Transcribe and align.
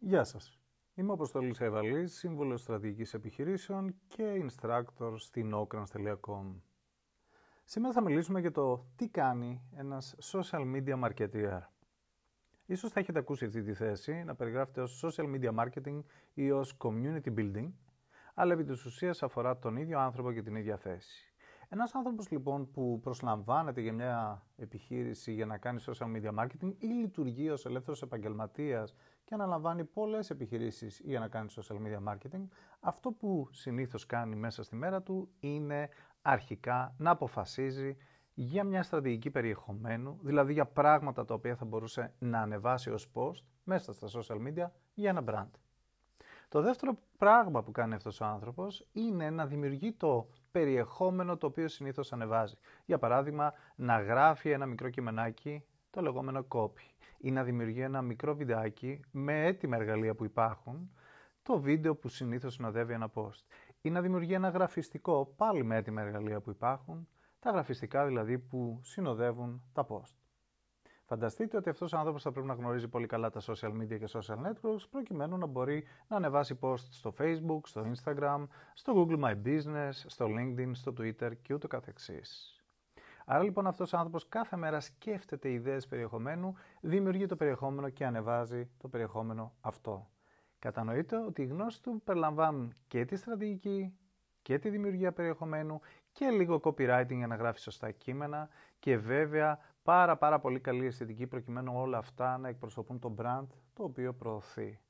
Γεια 0.00 0.24
σας. 0.24 0.58
Είμαι 0.94 1.10
ο 1.10 1.14
Αποστολής 1.14 1.60
Εβαλής, 1.60 2.14
σύμβουλος 2.14 2.60
στρατηγικής 2.60 3.14
επιχειρήσεων 3.14 3.94
και 4.08 4.46
instructor 4.46 5.14
στην 5.16 5.54
okrans.com. 5.54 6.60
Σήμερα 7.64 7.92
θα 7.92 8.02
μιλήσουμε 8.02 8.40
για 8.40 8.50
το 8.50 8.86
τι 8.96 9.08
κάνει 9.08 9.62
ένας 9.76 10.16
social 10.32 10.74
media 10.74 11.04
marketer. 11.04 11.60
Ίσως 12.66 12.90
θα 12.90 13.00
έχετε 13.00 13.18
ακούσει 13.18 13.44
αυτή 13.44 13.62
τη 13.62 13.74
θέση 13.74 14.12
να 14.12 14.34
περιγράφεται 14.34 14.80
ως 14.80 15.04
social 15.04 15.24
media 15.24 15.54
marketing 15.54 16.00
ή 16.34 16.50
ως 16.50 16.76
community 16.78 17.34
building, 17.36 17.72
αλλά 18.34 18.52
επί 18.52 18.64
της 18.64 18.84
ουσίας 18.84 19.22
αφορά 19.22 19.58
τον 19.58 19.76
ίδιο 19.76 19.98
άνθρωπο 19.98 20.32
και 20.32 20.42
την 20.42 20.54
ίδια 20.54 20.76
θέση. 20.76 21.32
Ένας 21.70 21.94
άνθρωπος 21.94 22.30
λοιπόν 22.30 22.70
που 22.70 23.00
προσλαμβάνεται 23.02 23.80
για 23.80 23.92
μια 23.92 24.42
επιχείρηση 24.56 25.32
για 25.32 25.46
να 25.46 25.58
κάνει 25.58 25.80
social 25.86 26.06
media 26.16 26.38
marketing 26.38 26.74
ή 26.78 26.86
λειτουργεί 26.86 27.50
ως 27.50 27.66
ελεύθερος 27.66 28.02
επαγγελματίας 28.02 28.94
και 29.24 29.34
αναλαμβάνει 29.34 29.84
πολλές 29.84 30.30
επιχειρήσεις 30.30 31.00
για 31.04 31.20
να 31.20 31.28
κάνει 31.28 31.48
social 31.56 31.76
media 31.76 32.12
marketing, 32.12 32.48
αυτό 32.80 33.12
που 33.12 33.48
συνήθως 33.50 34.06
κάνει 34.06 34.36
μέσα 34.36 34.62
στη 34.62 34.76
μέρα 34.76 35.02
του 35.02 35.28
είναι 35.40 35.88
αρχικά 36.22 36.94
να 36.98 37.10
αποφασίζει 37.10 37.96
για 38.34 38.64
μια 38.64 38.82
στρατηγική 38.82 39.30
περιεχομένου, 39.30 40.18
δηλαδή 40.22 40.52
για 40.52 40.66
πράγματα 40.66 41.24
τα 41.24 41.34
οποία 41.34 41.56
θα 41.56 41.64
μπορούσε 41.64 42.14
να 42.18 42.40
ανεβάσει 42.40 42.90
ως 42.90 43.10
post 43.14 43.44
μέσα 43.64 43.92
στα 43.92 44.08
social 44.12 44.36
media 44.36 44.70
για 44.94 45.10
ένα 45.10 45.24
brand. 45.26 45.50
Το 46.48 46.60
δεύτερο 46.62 46.98
πράγμα 47.18 47.62
που 47.62 47.70
κάνει 47.70 47.94
αυτός 47.94 48.20
ο 48.20 48.24
άνθρωπος 48.24 48.86
είναι 48.92 49.30
να 49.30 49.46
δημιουργεί 49.46 49.92
το 49.92 50.28
περιεχόμενο 50.50 51.36
το 51.36 51.46
οποίο 51.46 51.68
συνήθως 51.68 52.12
ανεβάζει. 52.12 52.54
Για 52.84 52.98
παράδειγμα, 52.98 53.52
να 53.76 54.00
γράφει 54.00 54.50
ένα 54.50 54.66
μικρό 54.66 54.90
κειμενάκι, 54.90 55.64
το 55.90 56.00
λεγόμενο 56.00 56.46
copy, 56.48 56.90
ή 57.18 57.30
να 57.30 57.42
δημιουργεί 57.42 57.80
ένα 57.80 58.02
μικρό 58.02 58.34
βιντεάκι 58.34 59.00
με 59.10 59.46
έτοιμα 59.46 59.76
εργαλεία 59.76 60.14
που 60.14 60.24
υπάρχουν, 60.24 60.90
το 61.42 61.60
βίντεο 61.60 61.94
που 61.96 62.08
συνήθως 62.08 62.54
συνοδεύει 62.54 62.92
ένα 62.92 63.10
post. 63.14 63.44
Ή 63.80 63.90
να 63.90 64.00
δημιουργεί 64.00 64.32
ένα 64.32 64.48
γραφιστικό, 64.48 65.32
πάλι 65.36 65.64
με 65.64 65.76
έτοιμα 65.76 66.02
εργαλεία 66.02 66.40
που 66.40 66.50
υπάρχουν, 66.50 67.08
τα 67.40 67.50
γραφιστικά 67.50 68.06
δηλαδή 68.06 68.38
που 68.38 68.80
συνοδεύουν 68.82 69.62
τα 69.72 69.86
post. 69.88 70.27
Φανταστείτε 71.08 71.56
ότι 71.56 71.68
αυτός 71.68 71.92
ο 71.92 71.98
άνθρωπος 71.98 72.22
θα 72.22 72.32
πρέπει 72.32 72.46
να 72.46 72.54
γνωρίζει 72.54 72.88
πολύ 72.88 73.06
καλά 73.06 73.30
τα 73.30 73.40
social 73.40 73.72
media 73.80 73.98
και 73.98 74.08
social 74.08 74.36
networks 74.36 74.88
προκειμένου 74.90 75.36
να 75.36 75.46
μπορεί 75.46 75.84
να 76.08 76.16
ανεβάσει 76.16 76.58
post 76.60 76.78
στο 76.78 77.14
Facebook, 77.18 77.60
στο 77.64 77.82
Instagram, 77.92 78.46
στο 78.74 78.92
Google 78.96 79.24
My 79.24 79.34
Business, 79.44 79.90
στο 80.06 80.26
LinkedIn, 80.28 80.70
στο 80.72 80.92
Twitter 80.98 81.30
και 81.42 81.54
ούτω 81.54 81.68
καθεξής. 81.68 82.62
Άρα 83.24 83.42
λοιπόν 83.42 83.66
αυτός 83.66 83.92
ο 83.92 83.96
άνθρωπος 83.96 84.28
κάθε 84.28 84.56
μέρα 84.56 84.80
σκέφτεται 84.80 85.50
ιδέες 85.50 85.86
περιεχομένου, 85.86 86.54
δημιουργεί 86.80 87.26
το 87.26 87.36
περιεχόμενο 87.36 87.88
και 87.88 88.06
ανεβάζει 88.06 88.70
το 88.78 88.88
περιεχόμενο 88.88 89.52
αυτό. 89.60 90.10
Κατανοείτε 90.58 91.16
ότι 91.16 91.42
οι 91.42 91.46
γνώσεις 91.46 91.80
του 91.80 92.00
περιλαμβάνουν 92.04 92.74
και 92.86 93.04
τη 93.04 93.16
στρατηγική 93.16 93.94
και 94.42 94.58
τη 94.58 94.68
δημιουργία 94.68 95.12
περιεχομένου 95.12 95.80
και 96.12 96.30
λίγο 96.30 96.60
copywriting 96.62 97.16
για 97.16 97.26
να 97.26 97.34
γράφει 97.34 97.60
σωστά 97.60 97.90
κείμενα 97.90 98.48
και 98.78 98.96
βέβαια 98.96 99.58
πάρα 99.88 100.16
πάρα 100.16 100.40
πολύ 100.40 100.60
καλή 100.60 100.86
αισθητική 100.86 101.26
προκειμένου 101.26 101.72
όλα 101.74 101.98
αυτά 101.98 102.38
να 102.38 102.48
εκπροσωπούν 102.48 102.98
το 102.98 103.14
brand 103.18 103.46
το 103.72 103.84
οποίο 103.84 104.14
προωθεί. 104.14 104.80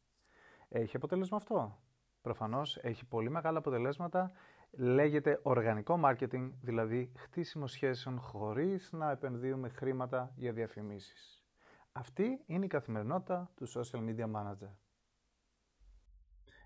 Έχει 0.68 0.96
αποτέλεσμα 0.96 1.36
αυτό; 1.36 1.78
Προφανώς 2.20 2.76
έχει 2.76 3.04
πολύ 3.04 3.30
μεγάλα 3.30 3.58
αποτελέσματα. 3.58 4.30
Λέγεται 4.70 5.40
οργανικό 5.42 6.00
marketing, 6.04 6.50
δηλαδή 6.60 7.12
χτίσιμο 7.16 7.66
σχέσεων 7.66 8.20
χωρίς 8.20 8.92
να 8.92 9.10
επενδύουμε 9.10 9.68
χρήματα 9.68 10.32
για 10.36 10.52
διαφημίσεις. 10.52 11.44
Αυτή 11.92 12.42
είναι 12.46 12.64
η 12.64 12.68
καθημερινότητα 12.68 13.50
του 13.54 13.68
social 13.68 14.00
media 14.08 14.26
manager. 14.34 14.70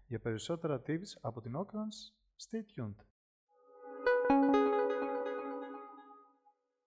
Για 0.06 0.18
περισσότερα 0.18 0.82
tips 0.86 1.16
από 1.20 1.40
την 1.40 1.56
Ocrans, 1.56 2.12
stay 2.48 2.80
tuned. 2.80 3.11